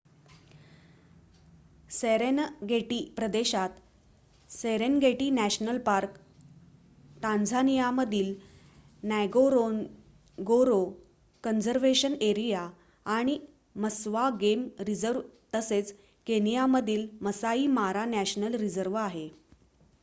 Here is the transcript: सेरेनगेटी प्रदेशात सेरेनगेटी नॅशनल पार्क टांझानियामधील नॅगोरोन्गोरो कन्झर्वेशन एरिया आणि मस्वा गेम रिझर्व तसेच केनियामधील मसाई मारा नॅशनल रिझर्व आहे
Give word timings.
सेरेनगेटी 1.91 2.97
प्रदेशात 3.17 3.75
सेरेनगेटी 4.51 5.27
नॅशनल 5.31 5.77
पार्क 5.89 6.15
टांझानियामधील 7.23 8.33
नॅगोरोन्गोरो 9.03 10.79
कन्झर्वेशन 11.43 12.15
एरिया 12.29 12.67
आणि 13.15 13.37
मस्वा 13.85 14.29
गेम 14.41 14.67
रिझर्व 14.87 15.21
तसेच 15.55 15.93
केनियामधील 16.27 17.07
मसाई 17.21 17.67
मारा 17.79 18.05
नॅशनल 18.15 18.55
रिझर्व 18.61 18.95
आहे 19.03 19.27